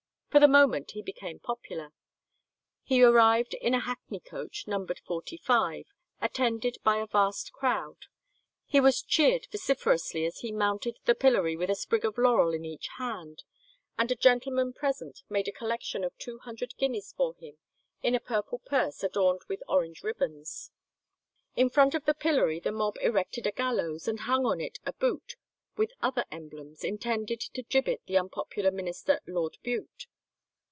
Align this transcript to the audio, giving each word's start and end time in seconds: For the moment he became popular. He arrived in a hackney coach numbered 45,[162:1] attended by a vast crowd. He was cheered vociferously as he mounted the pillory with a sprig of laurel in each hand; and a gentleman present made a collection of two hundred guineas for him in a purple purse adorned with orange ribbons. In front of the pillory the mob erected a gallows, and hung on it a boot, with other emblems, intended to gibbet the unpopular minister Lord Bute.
For 0.31 0.39
the 0.39 0.47
moment 0.47 0.91
he 0.91 1.01
became 1.01 1.39
popular. 1.39 1.91
He 2.83 3.03
arrived 3.03 3.53
in 3.53 3.73
a 3.73 3.81
hackney 3.81 4.21
coach 4.21 4.65
numbered 4.65 5.01
45,[162:1] 5.05 5.83
attended 6.21 6.77
by 6.85 6.99
a 7.01 7.07
vast 7.07 7.51
crowd. 7.51 8.05
He 8.65 8.79
was 8.79 9.01
cheered 9.03 9.47
vociferously 9.51 10.25
as 10.25 10.37
he 10.37 10.53
mounted 10.53 10.99
the 11.03 11.15
pillory 11.15 11.57
with 11.57 11.69
a 11.69 11.75
sprig 11.75 12.05
of 12.05 12.17
laurel 12.17 12.53
in 12.53 12.63
each 12.63 12.87
hand; 12.97 13.43
and 13.97 14.09
a 14.09 14.15
gentleman 14.15 14.71
present 14.71 15.21
made 15.27 15.49
a 15.49 15.51
collection 15.51 16.01
of 16.05 16.17
two 16.17 16.39
hundred 16.39 16.77
guineas 16.77 17.11
for 17.17 17.33
him 17.35 17.57
in 18.01 18.15
a 18.15 18.21
purple 18.21 18.59
purse 18.59 19.03
adorned 19.03 19.41
with 19.49 19.61
orange 19.67 20.01
ribbons. 20.01 20.71
In 21.57 21.69
front 21.69 21.93
of 21.93 22.05
the 22.05 22.13
pillory 22.13 22.61
the 22.61 22.71
mob 22.71 22.95
erected 23.01 23.45
a 23.47 23.51
gallows, 23.51 24.07
and 24.07 24.21
hung 24.21 24.45
on 24.45 24.61
it 24.61 24.79
a 24.85 24.93
boot, 24.93 25.35
with 25.75 25.91
other 26.01 26.23
emblems, 26.31 26.85
intended 26.85 27.41
to 27.41 27.63
gibbet 27.63 28.03
the 28.07 28.15
unpopular 28.17 28.71
minister 28.71 29.19
Lord 29.27 29.57
Bute. 29.61 30.07